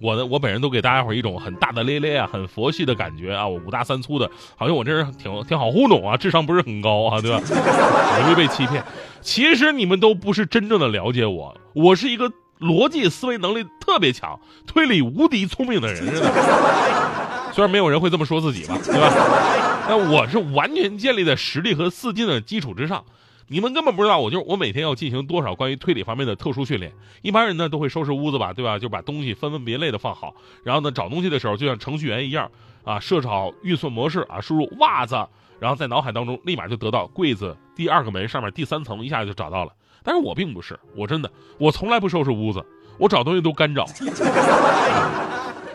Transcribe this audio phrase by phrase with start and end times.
[0.00, 7.40] 我的我本人都给大家伙一种很大大咧咧啊、很佛系的感觉啊，我五大三粗的，好像我这人挺挺好糊弄啊，智商不是很高啊，对吧？
[8.20, 8.84] 容易被欺骗。
[9.20, 16.32] 其实你们都不是真正的了解我，我是一个逻辑思维能力特别强、推理无敌聪明的人，真的。
[17.52, 19.10] 虽然没有人会这么说自己吧，对吧？
[19.88, 23.02] 但我是完全建立在实力和自信的基础之上。
[23.48, 26.92] 你们根本不知道，我就是我每天要进行多少关于推理方面的特殊训练。
[27.22, 28.76] 一般人呢都会收拾屋子吧，对吧？
[28.78, 32.50] 就把东西分门别类的放好，然后呢找东西的时候就像程序员一样
[32.82, 35.14] 啊，设置好运算模式啊，输入袜子，
[35.60, 39.72] 然后在脑海当中立马就得到柜子第二个门上面第三层，一下就找到了。
[40.02, 42.64] 但是我并不是，我真的我从来不收拾屋子，
[42.98, 43.86] 我找东西都干找。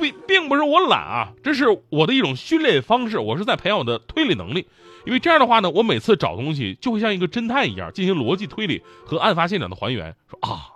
[0.00, 4.66] 并并不是我懒啊，这是我的一种训练方式，我是在培养我的推理能力。
[5.04, 10.14] 因为这样的话呢，我每次找东西就会像一个侦探一样进行逻辑推理和案发现场的还原。
[10.30, 10.66] 说啊，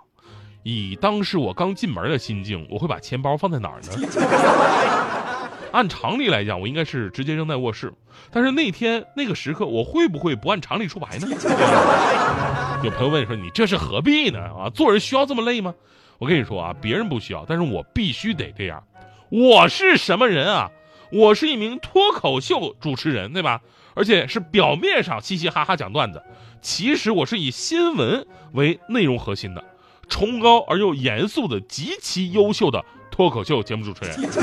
[0.63, 3.89] 以当时我刚进门的心境，我会把钱包放在哪儿呢？
[5.71, 7.93] 按常理来讲，我应该是直接扔在卧室。
[8.31, 11.27] 但是那天那个时刻，我会不会不按常理出牌呢？
[12.83, 14.39] 有朋友问说：“你这是何必呢？
[14.39, 15.73] 啊，做人需要这么累吗？”
[16.17, 18.83] 我跟你说啊，别人不需要，但是我必须得这样。
[19.29, 20.71] 我是什么人啊？
[21.11, 23.61] 我是一名脱口秀主持人，对吧？
[23.95, 26.21] 而且是表面上嘻嘻哈哈讲段子，
[26.61, 29.63] 其实我是以新闻为内容核心的，
[30.07, 34.15] 崇高而又严肃的极其优秀的脱口秀节目主持人。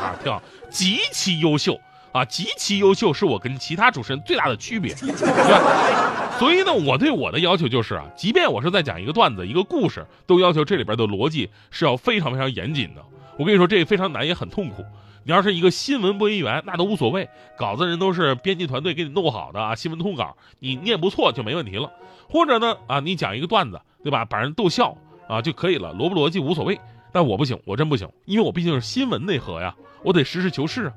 [0.00, 1.78] 啊，挺好，极其优秀
[2.12, 6.38] 啊，极其优秀是我跟其他主持人最大的区别，对吧？
[6.38, 13.02] 所以呢，我对我的要求就是啊，即便我是在讲一个段子、一个故事，都要求这里边的逻辑是要非常非常严谨的。
[13.36, 14.84] 我跟你说，这个非常难，也很痛苦。
[15.22, 21.92] 你要是一个新闻播音员，那都无所谓，稿子人都是编辑团队给你弄好的啊，新闻通稿，你念不错就没问题了。
[22.28, 24.96] 或者呢，啊，你讲一个段子，对吧，把人逗笑
[25.28, 26.78] 啊就可以了，逻不逻辑无所谓。
[27.12, 30.92] 但我不行，我真不行，因为我毕竟是新闻内核呀，我得实事求是啊。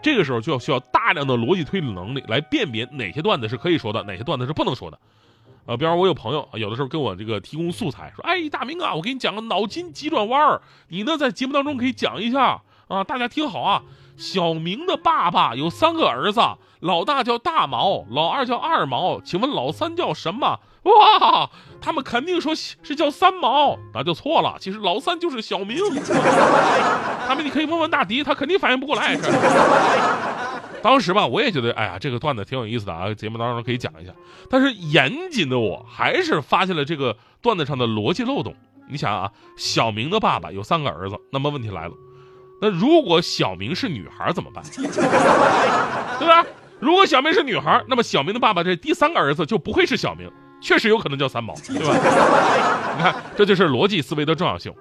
[0.00, 4.98] 这个时候就要需要大量的逻辑推理能力来辨别哪些段子是可以说的，哪些段子是不能说的。
[5.68, 13.82] 呃，比方我有朋友有的时候跟我这个提供素材，说，哎，大明啊，我给你讲个脑筋急转弯儿，你呢在节目当中可以讲一下啊，大家听好啊。
[14.16, 16.40] 小明的爸爸有三个儿子，
[16.80, 20.58] 老大叫大毛，老二叫二毛，请问老三叫什么？
[20.84, 21.50] 哇，
[21.82, 25.78] 他们肯定说是叫三毛，那就错了，其实老三就是小明。
[27.28, 29.14] 他们你可以问问大迪，他肯定反应不过来。
[30.82, 34.12] 当时吧，我也觉得，哎呀，这个段子挺有意思的啊，节目当中可以讲一下。
[34.50, 38.54] 但是严谨的我还是发现了这个段子上的逻辑漏洞。
[38.90, 41.92] 你想啊，小明的爸爸有三个儿子，那么问题来了，
[42.62, 44.64] 那如果小明是女孩怎么办？
[46.18, 46.44] 对吧？
[46.80, 50.30] 如果小明是女孩，那么小明的爸爸这第三个儿子就不会是小明，
[50.62, 52.94] 确实有可能叫三毛，对吧？
[52.96, 54.72] 你看，这就是逻辑思维的重要性。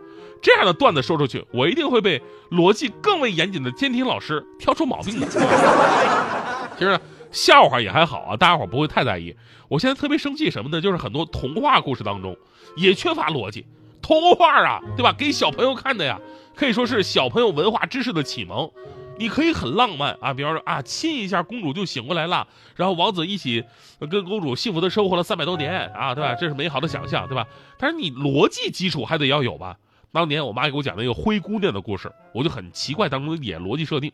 [0.42, 2.22] 这样的段子说出去，我一定会被
[2.52, 5.28] 逻辑更为严谨的监听老师挑出毛病的。
[6.78, 7.00] 其实，
[7.32, 9.36] 笑话也还好啊，大家伙不会太在意。
[9.68, 10.80] 我现在特别生气什么呢？
[10.80, 12.38] 就是很多童话故事当中
[12.76, 13.66] 也缺乏逻辑。
[14.02, 15.12] 童话啊，对吧？
[15.12, 16.20] 给小朋友看的呀，
[16.56, 18.70] 可以说是小朋友文化知识的启蒙。
[19.20, 23.64] 你可以很浪漫啊，比方说啊，亲一下公主就醒过来了，然后王子一起
[24.12, 26.36] 跟公主幸福的生活了三百多年啊，对吧？
[26.36, 27.48] 这是美好的想象，对吧？
[27.80, 29.76] 但是你逻辑基础还得要有吧？
[30.18, 34.12] 当年我妈给我讲那个灰姑娘的故事，我就很奇怪当中的点逻辑设定，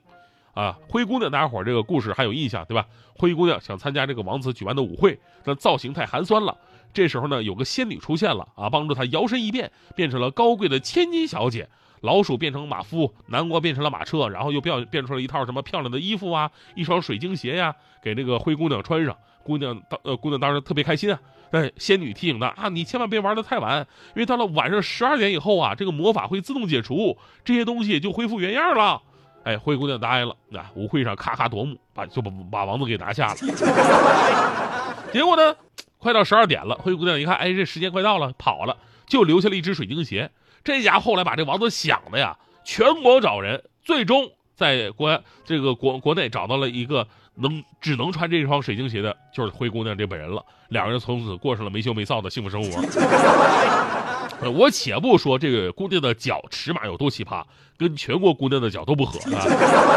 [0.54, 2.86] 啊，灰姑娘大家伙这个故事还有印象对吧？
[3.16, 6.58] 灰姑娘想参加这个王子举办的舞会，那造型太寒酸了。
[6.92, 11.70] 这时候呢，有个仙女出现了啊，帮助她摇身一变，变成了高贵的千金小姐。
[12.02, 19.16] 老鼠变成马夫，南瓜变成了马车，然后又变变出了一套什么漂亮的衣服啊，一双水晶鞋呀，给这个灰姑娘穿上。
[19.42, 21.18] 姑娘当呃，姑娘当时特别开心啊。
[21.54, 27.16] 哎仙女提醒他啊，你千万别玩的太晚，因为到了晚上十二点以后啊，这个魔法会自动解除，
[27.46, 29.00] 这些东西就恢复原样了。
[29.44, 30.36] 哎，灰姑娘答应了。
[30.50, 33.36] 那舞会上咔咔夺目，把就把把王子给拿下了。
[35.14, 35.56] 结果呢，
[36.00, 40.32] 快到十二点了，灰姑娘一看，哎，这时间快到了，跑了，就留下了一只水晶鞋。
[40.64, 50.44] 这家后来把这王子想的呀，全国找人，最终在国这个国国内找到了一个能只能穿这双水晶鞋的，就是灰姑娘这本人了。
[50.70, 52.82] 两个人从此过上了没羞没臊的幸福生活。
[54.52, 57.44] 我且不说这个姑娘的脚尺码有多奇葩，
[57.78, 59.40] 跟全国姑娘的脚都不合啊。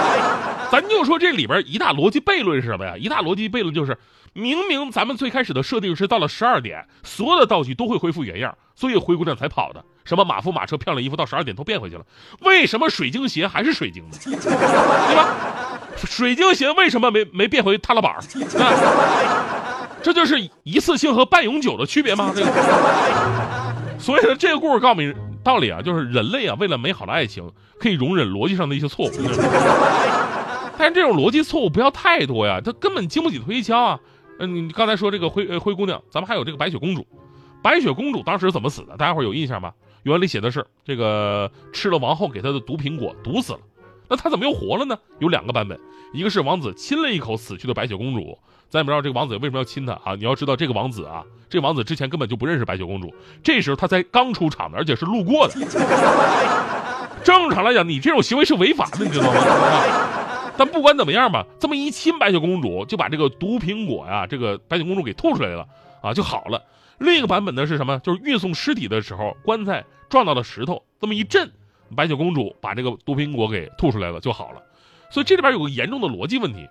[0.70, 2.96] 咱就说这里边一大逻辑悖论是什么呀？
[2.96, 3.98] 一大逻辑悖论就是，
[4.32, 9.84] 明明咱们最开始的设定是到了十二点，所有的道具都会恢复原样，所以灰姑娘才跑的。
[10.04, 12.04] 什么马夫马车漂亮衣服到十二点都变回去了，
[12.40, 15.75] 为什么水晶鞋还是水晶的， 对吧？
[15.96, 18.22] 水晶鞋为什么没没变回踏拉板儿、啊
[20.02, 22.30] 这就是一次性和半永久的区别吗？
[22.32, 22.50] 这个。
[23.98, 25.12] 所以呢，这个故事告诉你
[25.42, 27.50] 道理啊，就是人类啊，为了美好的爱情，
[27.80, 29.10] 可以容忍逻辑上的一些错误。
[30.78, 33.98] 但是这种逻辑错误不要太多呀，它根本经不起推敲啊。
[34.38, 37.04] 嗯，你刚才说这个灰灰姑娘，咱们还有这个白雪公主。
[37.60, 38.96] 白雪公主当时怎么死的？
[38.96, 39.72] 大家伙有印象吗？
[40.04, 43.58] 原文里写的是这个吃了王后给她的毒苹果，毒死了。
[44.08, 44.98] 那他怎么又活了呢？
[45.18, 45.78] 有两个版本，
[46.12, 48.38] 一个是王子亲了一口死去的白雪公主。
[48.68, 50.14] 咱也不知道这个王子为什么要亲她啊？
[50.16, 55.54] 你要知道这个王子啊，这个王子之前根本就不认识白雪公主，这时候他才刚出场的，而且是路过的。
[57.22, 59.40] 正常来讲，你这种行为是违法的，你知道吗？
[60.58, 65.66] 但不管怎么样吧，这么一亲白雪公主，就把这个毒苹果呀，这个白雪公主给吐出来了
[66.02, 66.62] 啊，就好了。
[66.98, 67.98] 另一个版本呢是什么？
[68.00, 71.52] 就是运送尸体的时候，棺材撞到了石头，这么一震，
[71.94, 74.62] 白雪公主把这个毒苹果给吐出来了，就好了。
[75.10, 76.68] 所以这里边有个严重的逻辑问题：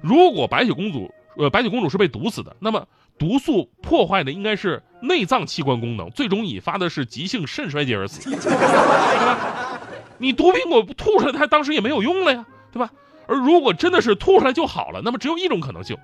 [0.00, 2.86] 如果白雪公主，呃，白雪公主是被毒死的，那么
[3.18, 9.80] 毒素破坏的应该是内脏器官功能，最终引发的是急性肾衰竭而死，对吧？
[10.18, 12.90] 你毒苹果吐出来，它当时也没有用了呀，对吧？
[13.26, 15.96] 而如果真的是吐出来就好了，那么只有一种可能性：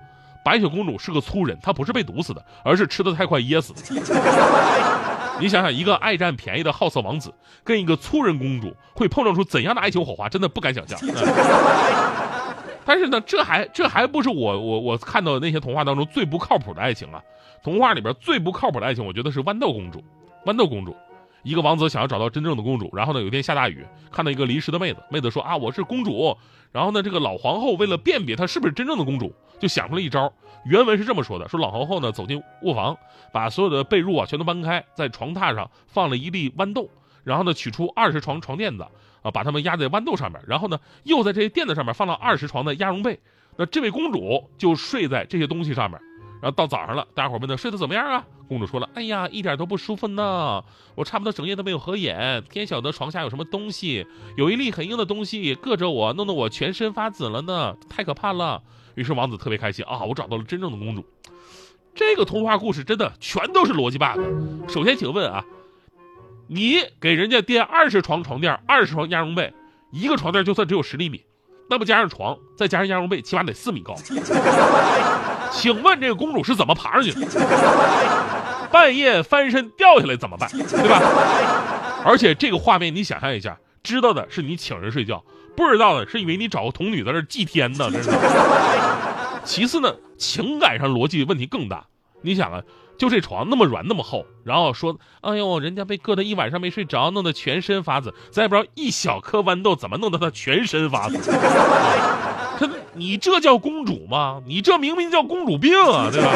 [0.43, 3.79] 白雪公主是个粗人，她不是被毒死的，而是吃的太快噎死的。
[5.39, 7.33] 你想想，一个爱占便宜的好色王子，
[7.63, 10.99] 跟一个粗人公主会碰撞出怎样的爱情火花，真的不敢想象。
[12.85, 17.21] 但是呢，这还这还不是我我我看到的那些童话当中最不靠谱的爱情啊！
[17.63, 20.03] 童话里边最不靠谱的爱情，我觉得是豌豆公主。
[20.45, 20.95] 豌豆公主。
[21.43, 26.37] 一个王子想要找到真正的公主，然后呢，有一天下大雨，看到一个淋湿的妹子，妹子说啊，我是公主。
[26.71, 30.31] 然后呢，这个老皇后为了辨别她是不是真正的公主，就想出了一招。
[30.63, 32.95] 原文是这么说的：说老皇后呢走进卧房，
[33.33, 36.89] 把所有的被褥啊全都搬开，在床榻上放了一粒豌豆，
[37.23, 38.85] 然后呢取出二十床床垫子
[39.23, 43.19] 啊，把它们压在豌豆上面，然后呢又在这些垫子上面放了二十床的鸭绒被。
[43.57, 45.99] 那这位公主就睡在这些东西上面。
[46.41, 48.25] 然后到早上了，大家伙问她睡得怎么样啊？
[48.47, 50.63] 公主说了：“哎呀，一点都不舒服呢，
[50.95, 52.43] 我差不多整夜都没有合眼。
[52.49, 54.05] 天晓得床下有什么东西，
[54.35, 58.61] 有一粒很硬的东西硌着我，弄得我全身发紫了呢，太可怕了。”
[58.95, 61.05] 于是王子特别开心啊，我找到了真正的公主。
[61.95, 64.19] 这个童话故事真的全都是逻辑 bug。
[64.67, 65.45] 首先，请问啊，
[66.47, 69.53] 你给人家垫二十床床垫，二十床鸭绒被，
[69.91, 71.23] 一个床垫就算只有十厘米，
[71.69, 73.95] 那不加上床，再加上鸭绒被，起码得四米高。
[75.51, 77.27] 请问这个公主是怎么爬上去的？
[78.71, 80.49] 半夜翻身掉下来怎么办？
[80.49, 81.01] 对吧？
[82.05, 85.23] 而且这个画面你想象一下，知道的是你请人睡觉，
[85.55, 87.89] 不知道的是以为你找个童女在那祭天呢。
[87.91, 88.09] 这是。
[89.43, 91.85] 其次呢，情感上逻辑问题更大。
[92.21, 92.61] 你想啊，
[92.97, 98.13] 就这床那么软那么厚，然后说，哎呦，人家被硌得一晚上没睡着，弄得全身发紫。
[98.31, 101.17] 咱也不知道一小颗豌豆怎么弄得他全身发紫。
[102.93, 104.41] 他，你这叫公主吗？
[104.45, 106.31] 你这明明叫公主病啊， 对吧？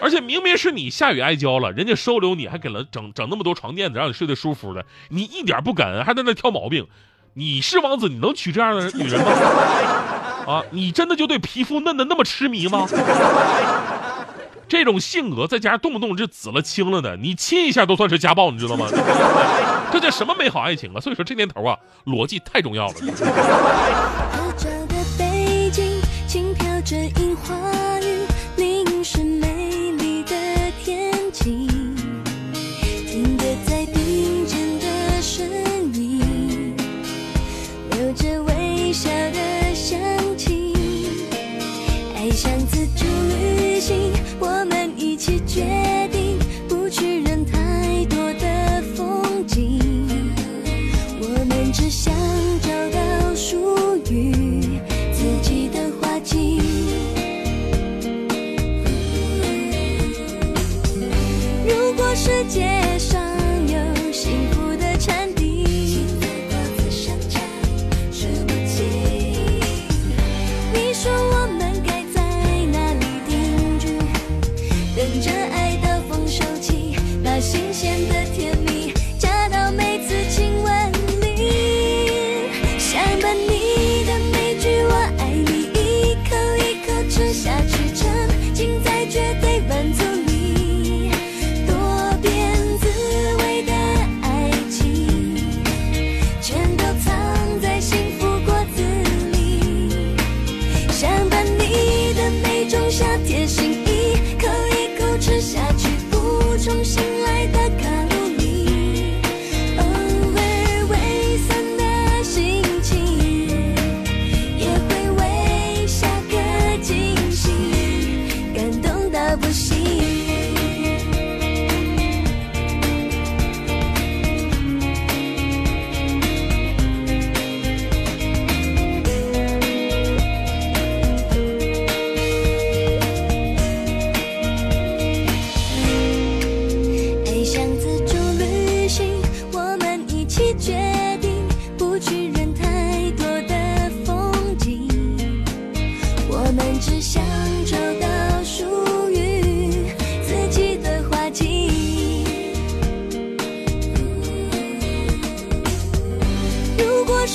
[0.00, 6.86] 而且明明是你下雨挨浇了，人家收留你还给了整整那么多床垫子，让你睡得舒服的，你一点不感恩，还在那挑毛病。
[7.36, 9.32] 你是王子，你能娶这样的女人吗？
[10.46, 12.86] 啊，你真的就对皮肤嫩的那么痴迷吗？
[14.68, 18.86] 这种性格再加上动不动就紫了青了的，你亲一下都算是家暴，你知道吗？
[19.90, 21.00] 这叫什么美好爱情啊？
[21.00, 22.94] 所以说这年头啊，逻辑太重要了。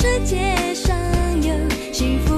[0.02, 0.96] 世界上
[1.44, 1.54] 有
[1.92, 2.29] 幸福